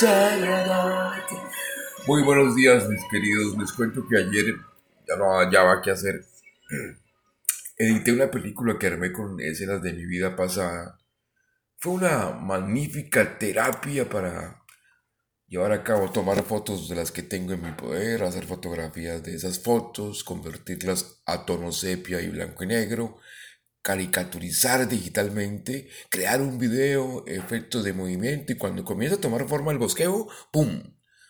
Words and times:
que 0.00 0.06
quiero 0.06 0.26
es 0.26 0.42
agradarte. 0.42 1.34
Muy 2.06 2.22
buenos 2.22 2.54
días, 2.54 2.88
mis 2.88 3.00
queridos. 3.10 3.56
Les 3.58 3.72
cuento 3.72 4.06
que 4.08 4.16
ayer 4.16 4.56
ya 5.06 5.16
no 5.16 5.38
hallaba 5.38 5.82
qué 5.82 5.90
hacer. 5.90 6.24
Edité 7.76 8.12
una 8.12 8.30
película 8.30 8.78
que 8.78 8.88
armé 8.88 9.12
con 9.12 9.40
escenas 9.40 9.82
de 9.82 9.92
mi 9.92 10.04
vida 10.04 10.36
pasada. 10.36 10.98
Fue 11.76 11.92
una 11.92 12.30
magnífica 12.30 13.38
terapia 13.38 14.08
para 14.08 14.62
llevar 15.46 15.72
a 15.72 15.84
cabo, 15.84 16.10
tomar 16.10 16.42
fotos 16.42 16.88
de 16.88 16.96
las 16.96 17.12
que 17.12 17.22
tengo 17.22 17.52
en 17.52 17.62
mi 17.62 17.72
poder, 17.72 18.22
hacer 18.24 18.46
fotografías 18.46 19.22
de 19.22 19.34
esas 19.34 19.60
fotos, 19.60 20.24
convertirlas 20.24 21.22
a 21.24 21.46
tono 21.46 21.70
sepia 21.70 22.20
y 22.20 22.28
blanco 22.28 22.64
y 22.64 22.66
negro, 22.66 23.18
caricaturizar 23.88 24.86
digitalmente, 24.86 25.88
crear 26.10 26.42
un 26.42 26.58
video, 26.58 27.24
efectos 27.26 27.84
de 27.84 27.94
movimiento 27.94 28.52
y 28.52 28.56
cuando 28.58 28.84
comienza 28.84 29.16
a 29.16 29.20
tomar 29.20 29.48
forma 29.48 29.72
el 29.72 29.78
bosqueo, 29.78 30.28
¡pum! 30.52 30.82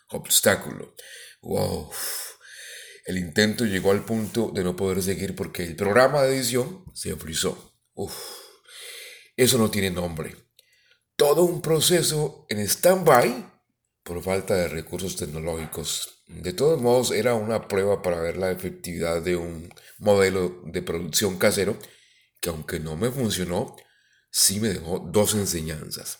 Obstáculo. 0.08 0.96
¡Wow! 1.40 1.88
El 3.06 3.16
intento 3.16 3.64
llegó 3.64 3.92
al 3.92 4.04
punto 4.04 4.50
de 4.52 4.64
no 4.64 4.74
poder 4.74 5.04
seguir 5.04 5.36
porque 5.36 5.62
el 5.62 5.76
programa 5.76 6.24
de 6.24 6.34
edición 6.34 6.84
se 6.94 7.14
frizó. 7.14 7.76
Uf, 7.94 8.12
eso 9.36 9.56
no 9.56 9.70
tiene 9.70 9.92
nombre. 9.92 10.34
Todo 11.14 11.44
un 11.44 11.62
proceso 11.62 12.44
en 12.48 12.58
stand-by 12.58 13.52
por 14.02 14.20
falta 14.20 14.56
de 14.56 14.66
recursos 14.66 15.14
tecnológicos. 15.14 16.24
De 16.26 16.52
todos 16.52 16.82
modos, 16.82 17.12
era 17.12 17.34
una 17.34 17.68
prueba 17.68 18.02
para 18.02 18.20
ver 18.20 18.36
la 18.36 18.50
efectividad 18.50 19.22
de 19.22 19.36
un 19.36 19.72
modelo 19.98 20.60
de 20.64 20.82
producción 20.82 21.38
casero 21.38 21.78
que 22.40 22.50
aunque 22.50 22.80
no 22.80 22.96
me 22.96 23.10
funcionó, 23.10 23.76
sí 24.30 24.60
me 24.60 24.68
dejó 24.68 24.98
dos 24.98 25.34
enseñanzas. 25.34 26.18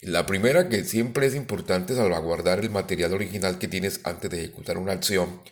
La 0.00 0.26
primera, 0.26 0.68
que 0.68 0.84
siempre 0.84 1.26
es 1.26 1.34
importante 1.34 1.94
salvaguardar 1.94 2.60
el 2.60 2.70
material 2.70 3.12
original 3.14 3.58
que 3.58 3.68
tienes 3.68 4.00
antes 4.04 4.30
de 4.30 4.38
ejecutar 4.38 4.78
una 4.78 4.92
acción, 4.92 5.42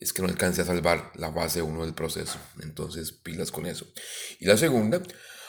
es 0.00 0.12
que 0.12 0.22
no 0.22 0.28
alcance 0.28 0.62
a 0.62 0.66
salvar 0.66 1.12
la 1.14 1.30
base 1.30 1.62
1 1.62 1.84
del 1.84 1.94
proceso. 1.94 2.38
Entonces, 2.62 3.12
pilas 3.12 3.50
con 3.50 3.66
eso. 3.66 3.86
Y 4.40 4.46
la 4.46 4.56
segunda, 4.56 5.02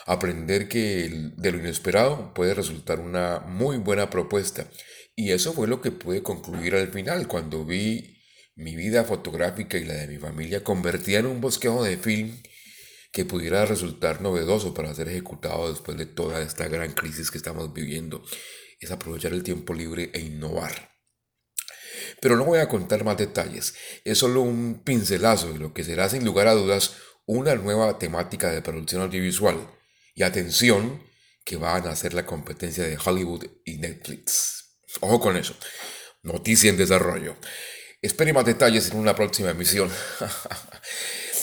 aprender 0.05 0.67
que 0.69 1.31
de 1.35 1.51
lo 1.51 1.57
inesperado 1.57 2.33
puede 2.33 2.53
resultar 2.53 2.99
una 2.99 3.39
muy 3.39 3.77
buena 3.77 4.09
propuesta 4.09 4.69
y 5.15 5.31
eso 5.31 5.51
fue 5.51 5.67
lo 5.67 5.81
que 5.81 5.91
pude 5.91 6.21
concluir 6.21 6.75
al 6.75 6.89
final, 6.89 7.27
cuando 7.27 7.65
vi 7.65 8.21
mi 8.55 8.75
vida 8.75 9.03
fotográfica 9.03 9.77
y 9.79 9.83
la 9.83 9.95
de 9.95 10.07
mi 10.07 10.17
familia 10.17 10.63
convertida 10.63 11.19
en 11.19 11.25
un 11.25 11.41
bosquejo 11.41 11.83
de 11.83 11.97
film 11.97 12.39
que 13.11 13.25
pudiera 13.25 13.65
resultar 13.65 14.21
novedoso 14.21 14.73
para 14.73 14.93
ser 14.93 15.09
ejecutado 15.09 15.69
después 15.69 15.97
de 15.97 16.05
toda 16.05 16.41
esta 16.41 16.67
gran 16.67 16.93
crisis 16.93 17.31
que 17.31 17.37
estamos 17.37 17.73
viviendo. 17.73 18.23
Es 18.79 18.91
aprovechar 18.91 19.33
el 19.33 19.43
tiempo 19.43 19.73
libre 19.73 20.11
e 20.13 20.19
innovar. 20.19 20.91
Pero 22.21 22.35
no 22.35 22.45
voy 22.45 22.59
a 22.59 22.69
contar 22.69 23.03
más 23.03 23.17
detalles, 23.17 23.75
es 24.03 24.17
solo 24.17 24.41
un 24.41 24.83
pincelazo 24.83 25.53
de 25.53 25.59
lo 25.59 25.73
que 25.73 25.83
será 25.83 26.09
sin 26.09 26.25
lugar 26.25 26.47
a 26.47 26.53
dudas 26.53 26.93
una 27.25 27.55
nueva 27.55 27.99
temática 27.99 28.51
de 28.51 28.61
producción 28.61 29.01
audiovisual. 29.01 29.69
Y 30.15 30.23
atención, 30.23 31.01
que 31.47 31.55
van 31.55 31.87
a 31.87 31.91
hacer 31.91 32.13
la 32.13 32.25
competencia 32.25 32.83
de 32.83 32.97
Hollywood 32.97 33.45
y 33.63 33.77
Netflix. 33.77 34.79
Ojo 34.99 35.19
con 35.19 35.37
eso. 35.37 35.55
Noticia 36.23 36.69
en 36.69 36.77
desarrollo. 36.77 37.37
Espere 38.01 38.33
más 38.33 38.45
detalles 38.45 38.91
en 38.91 38.97
una 38.97 39.15
próxima 39.15 39.51
emisión. 39.51 39.89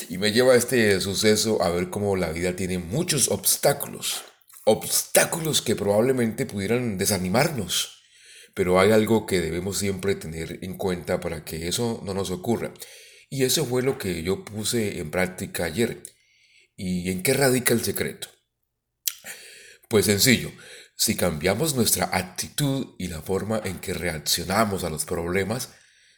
y 0.08 0.18
me 0.18 0.32
lleva 0.32 0.56
este 0.56 1.00
suceso 1.00 1.62
a 1.62 1.70
ver 1.70 1.90
cómo 1.90 2.16
la 2.16 2.30
vida 2.30 2.56
tiene 2.56 2.78
muchos 2.78 3.28
obstáculos. 3.28 4.24
Obstáculos 4.64 5.62
que 5.62 5.76
probablemente 5.76 6.46
pudieran 6.46 6.98
desanimarnos. 6.98 8.02
Pero 8.54 8.78
hay 8.78 8.92
algo 8.92 9.26
que 9.26 9.40
debemos 9.40 9.78
siempre 9.78 10.14
tener 10.14 10.58
en 10.62 10.76
cuenta 10.76 11.20
para 11.20 11.44
que 11.44 11.68
eso 11.68 12.00
no 12.04 12.14
nos 12.14 12.30
ocurra. 12.30 12.72
Y 13.28 13.44
eso 13.44 13.64
fue 13.66 13.82
lo 13.82 13.98
que 13.98 14.22
yo 14.22 14.44
puse 14.44 14.98
en 14.98 15.10
práctica 15.10 15.64
ayer. 15.64 16.02
¿Y 16.76 17.10
en 17.10 17.22
qué 17.22 17.34
radica 17.34 17.74
el 17.74 17.84
secreto? 17.84 18.28
Pues 19.88 20.06
sencillo, 20.06 20.52
si 20.96 21.16
cambiamos 21.16 21.74
nuestra 21.74 22.10
actitud 22.12 22.94
y 22.98 23.08
la 23.08 23.20
forma 23.22 23.60
en 23.64 23.80
que 23.80 23.94
reaccionamos 23.94 24.84
a 24.84 24.90
los 24.90 25.04
problemas, 25.04 25.70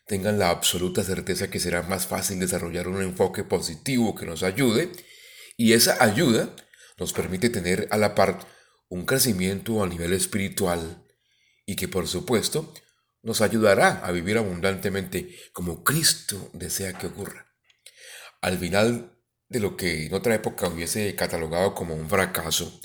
tengan 0.06 0.38
la 0.38 0.50
absoluta 0.50 1.02
certeza 1.02 1.50
que 1.50 1.60
será 1.60 1.82
más 1.82 2.06
fácil 2.06 2.38
desarrollar 2.38 2.88
un 2.88 3.02
enfoque 3.02 3.44
positivo 3.44 4.14
que 4.14 4.24
nos 4.24 4.42
ayude 4.42 4.90
y 5.56 5.72
esa 5.72 6.02
ayuda 6.02 6.54
nos 6.96 7.12
permite 7.12 7.50
tener 7.50 7.88
a 7.90 7.98
la 7.98 8.14
par 8.14 8.38
un 8.88 9.04
crecimiento 9.04 9.82
a 9.82 9.88
nivel 9.88 10.12
espiritual 10.12 11.04
y 11.66 11.74
que 11.74 11.88
por 11.88 12.06
supuesto 12.06 12.72
nos 13.22 13.40
ayudará 13.40 14.06
a 14.06 14.12
vivir 14.12 14.38
abundantemente 14.38 15.36
como 15.52 15.82
Cristo 15.82 16.50
desea 16.52 16.92
que 16.92 17.08
ocurra. 17.08 17.52
Al 18.40 18.56
final 18.58 19.18
de 19.48 19.60
lo 19.60 19.76
que 19.76 20.06
en 20.06 20.14
otra 20.14 20.36
época 20.36 20.68
hubiese 20.68 21.12
catalogado 21.16 21.74
como 21.74 21.94
un 21.94 22.08
fracaso, 22.08 22.80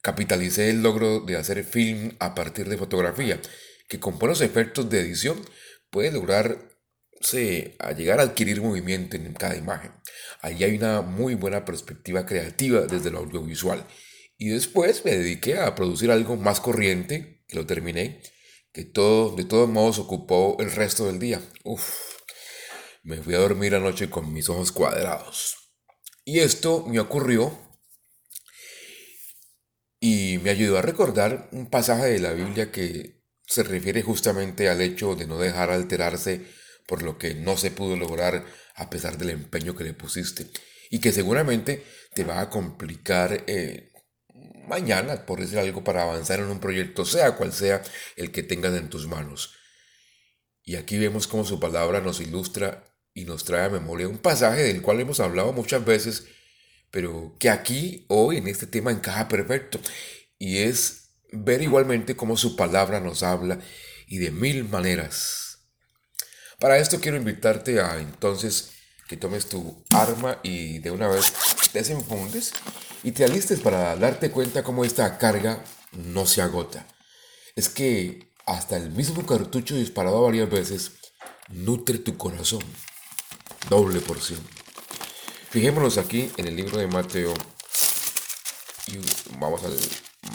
capitalicé 0.00 0.70
el 0.70 0.82
logro 0.82 1.20
de 1.20 1.36
hacer 1.36 1.62
film 1.64 2.16
a 2.18 2.34
partir 2.34 2.68
de 2.68 2.78
fotografía, 2.78 3.40
que 3.88 4.00
con 4.00 4.18
buenos 4.18 4.40
efectos 4.40 4.88
de 4.88 5.00
edición 5.00 5.44
puede 5.90 6.12
lograrse 6.12 7.76
a 7.78 7.92
llegar 7.92 8.20
a 8.20 8.24
adquirir 8.24 8.60
movimiento 8.60 9.16
en 9.16 9.32
cada 9.34 9.56
imagen. 9.56 9.92
Allí 10.40 10.64
hay 10.64 10.76
una 10.76 11.02
muy 11.02 11.34
buena 11.34 11.64
perspectiva 11.64 12.26
creativa 12.26 12.82
desde 12.82 13.10
lo 13.10 13.18
audiovisual. 13.18 13.86
Y 14.38 14.48
después 14.48 15.04
me 15.04 15.12
dediqué 15.12 15.58
a 15.58 15.74
producir 15.74 16.10
algo 16.10 16.36
más 16.36 16.60
corriente, 16.60 17.44
que 17.48 17.56
lo 17.56 17.66
terminé, 17.66 18.20
que 18.72 18.84
todo, 18.84 19.34
de 19.34 19.44
todos 19.44 19.68
modos 19.68 19.98
ocupó 19.98 20.56
el 20.60 20.70
resto 20.70 21.06
del 21.06 21.18
día. 21.18 21.40
Uf, 21.64 22.16
me 23.02 23.22
fui 23.22 23.34
a 23.34 23.38
dormir 23.38 23.74
anoche 23.74 24.10
con 24.10 24.32
mis 24.32 24.48
ojos 24.48 24.72
cuadrados. 24.72 25.56
Y 26.24 26.40
esto 26.40 26.84
me 26.86 27.00
ocurrió 27.00 27.56
y 30.00 30.38
me 30.42 30.50
ayudó 30.50 30.76
a 30.76 30.82
recordar 30.82 31.48
un 31.52 31.70
pasaje 31.70 32.06
de 32.06 32.18
la 32.18 32.32
Biblia 32.32 32.70
que 32.70 33.15
se 33.46 33.62
refiere 33.62 34.02
justamente 34.02 34.68
al 34.68 34.80
hecho 34.80 35.14
de 35.14 35.26
no 35.26 35.38
dejar 35.38 35.70
alterarse 35.70 36.46
por 36.86 37.02
lo 37.02 37.18
que 37.18 37.34
no 37.34 37.56
se 37.56 37.70
pudo 37.70 37.96
lograr 37.96 38.44
a 38.74 38.90
pesar 38.90 39.18
del 39.18 39.30
empeño 39.30 39.74
que 39.74 39.84
le 39.84 39.94
pusiste 39.94 40.46
y 40.90 41.00
que 41.00 41.12
seguramente 41.12 41.84
te 42.14 42.24
va 42.24 42.40
a 42.40 42.50
complicar 42.50 43.44
eh, 43.46 43.92
mañana, 44.68 45.26
por 45.26 45.40
decir 45.40 45.58
algo, 45.58 45.82
para 45.82 46.02
avanzar 46.02 46.40
en 46.40 46.46
un 46.46 46.60
proyecto, 46.60 47.04
sea 47.04 47.36
cual 47.36 47.52
sea 47.52 47.82
el 48.16 48.30
que 48.30 48.42
tengas 48.42 48.74
en 48.74 48.88
tus 48.88 49.06
manos. 49.06 49.54
Y 50.62 50.76
aquí 50.76 50.98
vemos 50.98 51.26
cómo 51.26 51.44
su 51.44 51.60
palabra 51.60 52.00
nos 52.00 52.20
ilustra 52.20 52.84
y 53.14 53.24
nos 53.24 53.44
trae 53.44 53.64
a 53.64 53.70
memoria 53.70 54.08
un 54.08 54.18
pasaje 54.18 54.62
del 54.62 54.82
cual 54.82 55.00
hemos 55.00 55.20
hablado 55.20 55.52
muchas 55.52 55.84
veces 55.84 56.26
pero 56.90 57.36
que 57.38 57.50
aquí, 57.50 58.06
hoy, 58.08 58.38
en 58.38 58.46
este 58.48 58.66
tema 58.66 58.90
encaja 58.90 59.28
perfecto. 59.28 59.80
Y 60.38 60.58
es 60.58 61.05
ver 61.32 61.62
igualmente 61.62 62.16
cómo 62.16 62.36
su 62.36 62.56
palabra 62.56 63.00
nos 63.00 63.22
habla 63.22 63.58
y 64.06 64.18
de 64.18 64.30
mil 64.30 64.64
maneras. 64.68 65.58
Para 66.58 66.78
esto 66.78 67.00
quiero 67.00 67.16
invitarte 67.16 67.80
a 67.80 67.98
entonces 67.98 68.72
que 69.08 69.16
tomes 69.16 69.48
tu 69.48 69.84
arma 69.90 70.40
y 70.42 70.78
de 70.78 70.90
una 70.90 71.08
vez 71.08 71.32
desenfundes 71.72 72.52
y 73.02 73.12
te 73.12 73.24
alistes 73.24 73.60
para 73.60 73.94
darte 73.96 74.30
cuenta 74.30 74.64
cómo 74.64 74.84
esta 74.84 75.18
carga 75.18 75.62
no 75.92 76.26
se 76.26 76.42
agota. 76.42 76.86
Es 77.54 77.68
que 77.68 78.32
hasta 78.46 78.76
el 78.76 78.90
mismo 78.90 79.26
cartucho 79.26 79.76
disparado 79.76 80.22
varias 80.22 80.50
veces 80.50 80.92
nutre 81.48 81.98
tu 81.98 82.16
corazón. 82.16 82.62
Doble 83.68 84.00
porción. 84.00 84.40
Fijémonos 85.50 85.98
aquí 85.98 86.30
en 86.36 86.48
el 86.48 86.56
libro 86.56 86.78
de 86.78 86.86
Mateo. 86.86 87.34
Y 88.88 88.98
vamos 89.38 89.64
al 89.64 89.76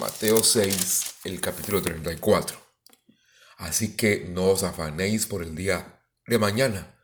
Mateo 0.01 0.44
6, 0.44 1.18
el 1.25 1.39
capítulo 1.39 1.80
34. 1.80 2.57
Así 3.57 3.95
que 3.95 4.25
no 4.27 4.45
os 4.45 4.63
afanéis 4.63 5.27
por 5.27 5.44
el 5.44 5.53
día 5.53 6.03
de 6.25 6.39
mañana, 6.39 7.00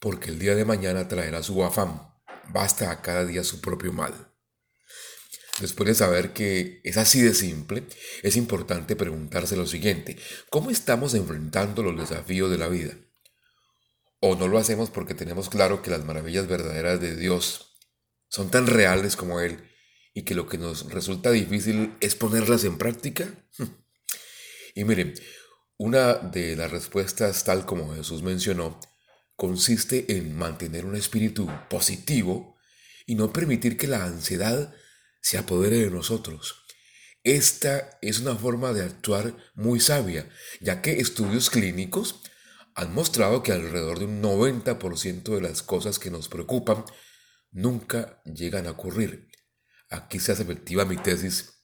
porque 0.00 0.30
el 0.30 0.40
día 0.40 0.56
de 0.56 0.64
mañana 0.64 1.06
traerá 1.06 1.44
su 1.44 1.62
afán. 1.62 2.12
Basta 2.48 2.90
a 2.90 3.00
cada 3.00 3.24
día 3.24 3.44
su 3.44 3.60
propio 3.60 3.92
mal. 3.92 4.12
Después 5.60 5.86
de 5.86 5.94
saber 5.94 6.32
que 6.32 6.80
es 6.82 6.96
así 6.96 7.22
de 7.22 7.32
simple, 7.32 7.86
es 8.24 8.34
importante 8.34 8.96
preguntarse 8.96 9.54
lo 9.54 9.68
siguiente, 9.68 10.18
¿cómo 10.50 10.70
estamos 10.70 11.14
enfrentando 11.14 11.84
los 11.84 11.96
desafíos 11.96 12.50
de 12.50 12.58
la 12.58 12.66
vida? 12.66 12.96
o 14.26 14.34
no 14.36 14.48
lo 14.48 14.58
hacemos 14.58 14.88
porque 14.88 15.14
tenemos 15.14 15.50
claro 15.50 15.82
que 15.82 15.90
las 15.90 16.02
maravillas 16.02 16.48
verdaderas 16.48 16.98
de 16.98 17.14
Dios 17.14 17.76
son 18.28 18.50
tan 18.50 18.66
reales 18.66 19.16
como 19.16 19.40
Él 19.40 19.73
y 20.14 20.22
que 20.22 20.34
lo 20.34 20.46
que 20.46 20.56
nos 20.56 20.90
resulta 20.90 21.30
difícil 21.30 21.94
es 22.00 22.14
ponerlas 22.14 22.64
en 22.64 22.78
práctica? 22.78 23.28
Y 24.76 24.82
miren, 24.82 25.14
una 25.76 26.14
de 26.14 26.56
las 26.56 26.68
respuestas, 26.72 27.44
tal 27.44 27.64
como 27.64 27.94
Jesús 27.94 28.24
mencionó, 28.24 28.80
consiste 29.36 30.16
en 30.16 30.36
mantener 30.36 30.84
un 30.84 30.96
espíritu 30.96 31.48
positivo 31.70 32.56
y 33.06 33.14
no 33.14 33.32
permitir 33.32 33.76
que 33.76 33.86
la 33.86 34.04
ansiedad 34.04 34.74
se 35.20 35.38
apodere 35.38 35.76
de 35.76 35.90
nosotros. 35.90 36.64
Esta 37.22 37.98
es 38.02 38.20
una 38.20 38.36
forma 38.36 38.72
de 38.72 38.82
actuar 38.82 39.34
muy 39.54 39.80
sabia, 39.80 40.28
ya 40.60 40.82
que 40.82 41.00
estudios 41.00 41.50
clínicos 41.50 42.20
han 42.74 42.92
mostrado 42.92 43.42
que 43.42 43.52
alrededor 43.52 43.98
de 43.98 44.06
un 44.06 44.22
90% 44.22 45.34
de 45.34 45.40
las 45.40 45.62
cosas 45.62 45.98
que 45.98 46.10
nos 46.10 46.28
preocupan 46.28 46.84
nunca 47.50 48.20
llegan 48.24 48.66
a 48.66 48.72
ocurrir. 48.72 49.28
Aquí 49.90 50.18
se 50.18 50.32
hace 50.32 50.42
efectiva 50.42 50.84
mi 50.84 50.96
tesis. 50.96 51.62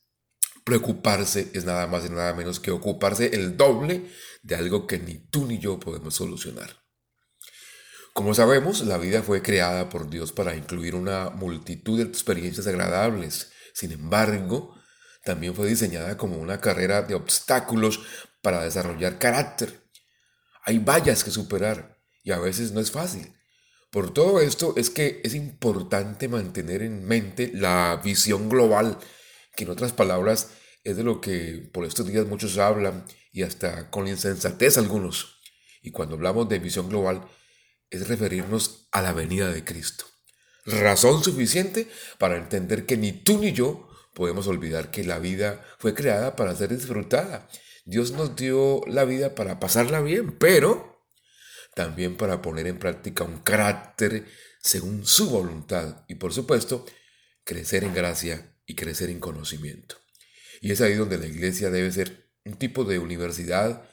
Preocuparse 0.64 1.50
es 1.55 1.64
nada 1.64 1.87
más 1.87 2.05
y 2.05 2.11
nada 2.11 2.34
menos 2.34 2.61
que 2.61 2.70
ocuparse 2.70 3.34
el 3.34 3.56
doble 3.56 4.11
de 4.43 4.55
algo 4.55 4.87
que 4.87 4.99
ni 4.99 5.19
tú 5.19 5.46
ni 5.46 5.58
yo 5.58 5.81
podemos 5.81 6.14
solucionar. 6.14 6.81
Como 8.12 8.34
sabemos, 8.34 8.82
la 8.82 8.99
vida 8.99 9.22
fue 9.22 9.40
creada 9.40 9.88
por 9.88 10.11
Dios 10.11 10.32
para 10.32 10.55
incluir 10.55 10.94
una 10.94 11.31
multitud 11.31 11.99
de 11.99 12.05
experiencias 12.05 12.67
agradables. 12.67 13.52
Sin 13.72 13.93
embargo, 13.93 14.75
también 15.25 15.55
fue 15.55 15.69
diseñada 15.69 16.17
como 16.17 16.37
una 16.37 16.61
carrera 16.61 17.02
de 17.02 17.14
obstáculos 17.14 18.00
para 18.43 18.64
desarrollar 18.64 19.19
carácter. 19.19 19.88
Hay 20.64 20.78
vallas 20.78 21.25
que 21.25 21.31
superar 21.31 21.99
y 22.22 22.32
a 22.32 22.38
veces 22.38 22.72
no 22.72 22.81
es 22.81 22.90
fácil. 22.90 23.34
Por 23.91 24.15
todo 24.15 24.41
esto 24.41 24.75
es 24.77 24.89
que 24.89 25.21
es 25.25 25.35
importante 25.35 26.29
mantener 26.29 26.83
en 26.83 27.05
mente 27.05 27.51
la 27.53 28.01
visión 28.05 28.49
global, 28.49 28.99
que 29.57 29.65
en 29.65 29.71
otras 29.71 29.93
palabras 29.93 30.51
es 30.85 30.97
de 30.97 31.03
lo 31.03 31.21
que 31.21 31.69
por 31.73 31.85
estos 31.85 32.07
días 32.07 32.27
muchos 32.27 32.57
hablan 32.59 33.05
y 33.33 33.43
hasta 33.43 33.91
con 33.91 34.07
insensatez 34.07 34.79
algunos. 34.79 35.41
Y 35.83 35.91
cuando 35.91 36.15
hablamos 36.15 36.49
de 36.49 36.61
visión 36.61 36.89
global 36.89 37.29
es 37.91 38.07
referirnos 38.07 38.89
a 38.93 39.03
la 39.03 39.13
venida 39.13 39.51
de 39.51 39.65
Cristo. 39.65 40.05
Razón 40.65 41.25
suficiente 41.25 41.89
para 42.19 42.37
entender 42.37 42.87
que 42.87 42.97
ni 42.97 43.13
tú 43.13 43.39
ni 43.39 43.53
yo 43.53 43.89
podemos 44.15 44.47
olvidar 44.47 44.93
que 44.93 45.03
la 45.03 45.19
vida 45.19 45.65
fue 45.79 45.95
creada 45.95 46.37
para 46.37 46.55
ser 46.55 46.69
disfrutada. 46.69 47.49
Dios 47.85 48.13
nos 48.13 48.37
dio 48.37 48.83
la 48.87 49.05
vida 49.05 49.35
para 49.35 49.59
pasarla 49.59 50.01
bien, 50.01 50.39
pero 50.39 50.90
también 51.75 52.17
para 52.17 52.43
poner 52.43 52.67
en 52.67 52.78
práctica 52.78 53.25
un 53.25 53.38
carácter 53.38 54.26
según 54.62 55.06
su 55.06 55.31
voluntad 55.31 56.05
y 56.08 56.17
por 56.17 56.32
supuesto 56.32 56.84
crecer 57.44 57.84
en 57.84 57.94
gracia 57.94 58.55
y 58.67 58.75
crecer 58.75 59.11
en 59.11 59.20
conocimiento. 59.20 59.96
Y 60.61 60.72
es 60.72 60.81
ahí 60.81 60.94
donde 60.94 61.19
la 61.19 61.26
iglesia 61.26 61.70
debe 61.70 61.90
ser 61.90 62.31
un 62.44 62.55
tipo 62.55 62.84
de 62.84 62.99
universidad 62.99 63.88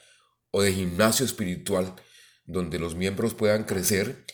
o 0.51 0.61
de 0.61 0.73
gimnasio 0.73 1.25
espiritual 1.25 1.95
donde 2.45 2.79
los 2.79 2.95
miembros 2.95 3.33
puedan 3.33 3.63
crecer 3.63 4.25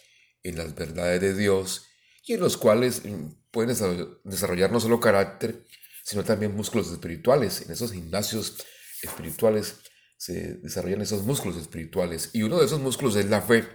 en 0.43 0.57
las 0.57 0.75
verdades 0.75 1.21
de 1.21 1.35
Dios 1.35 1.87
y 2.25 2.33
en 2.33 2.39
los 2.39 2.57
cuales 2.57 3.03
mm, 3.05 3.49
pueden 3.51 3.75
desarrollar 4.23 4.71
no 4.71 4.79
solo 4.79 4.99
carácter, 4.99 5.65
sino 6.03 6.23
también 6.23 6.55
músculos 6.55 6.91
espirituales. 6.91 7.61
En 7.61 7.71
esos 7.71 7.91
gimnasios 7.91 8.57
espirituales 9.01 9.79
se 10.23 10.53
desarrollan 10.53 11.01
esos 11.01 11.23
músculos 11.23 11.57
espirituales 11.57 12.29
y 12.31 12.43
uno 12.43 12.57
de 12.57 12.65
esos 12.65 12.79
músculos 12.79 13.17
es 13.17 13.25
la 13.25 13.41
fe. 13.41 13.67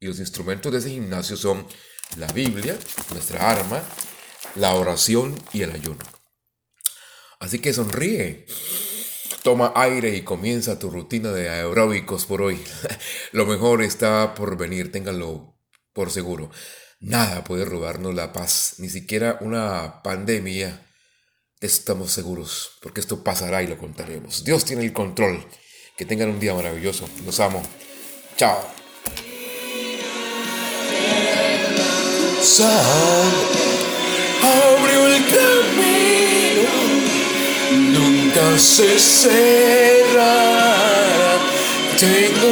Y 0.00 0.08
los 0.08 0.18
instrumentos 0.18 0.72
de 0.72 0.78
ese 0.80 0.90
gimnasio 0.90 1.36
son 1.36 1.64
la 2.16 2.26
Biblia, 2.32 2.76
nuestra 3.12 3.48
arma, 3.48 3.84
la 4.56 4.74
oración 4.74 5.40
y 5.52 5.62
el 5.62 5.70
ayuno. 5.70 6.00
Así 7.38 7.60
que 7.60 7.72
sonríe. 7.72 8.46
Toma 9.44 9.72
aire 9.76 10.16
y 10.16 10.22
comienza 10.22 10.80
tu 10.80 10.90
rutina 10.90 11.30
de 11.30 11.50
aeróbicos 11.50 12.26
por 12.26 12.42
hoy. 12.42 12.60
Lo 13.30 13.46
mejor 13.46 13.80
está 13.80 14.34
por 14.34 14.56
venir, 14.56 14.90
ténganlo 14.90 15.56
por 15.92 16.10
seguro. 16.10 16.50
Nada 16.98 17.44
puede 17.44 17.64
robarnos 17.64 18.12
la 18.12 18.32
paz, 18.32 18.74
ni 18.78 18.88
siquiera 18.88 19.38
una 19.40 20.02
pandemia. 20.02 20.84
Estamos 21.60 22.10
seguros, 22.10 22.72
porque 22.82 22.98
esto 22.98 23.22
pasará 23.22 23.62
y 23.62 23.68
lo 23.68 23.78
contaremos. 23.78 24.42
Dios 24.42 24.64
tiene 24.64 24.84
el 24.84 24.92
control. 24.92 25.46
Que 25.96 26.04
tengan 26.04 26.28
un 26.28 26.38
día 26.38 26.52
maravilloso. 26.52 27.08
Los 27.24 27.40
amo. 27.40 27.62
Chao. 28.36 28.58
abrió 34.42 35.06
el 35.06 35.24
camino, 35.24 36.68
nunca 37.98 38.58
se 38.58 38.98
cerrará. 38.98 39.86
Tengo 41.98 42.46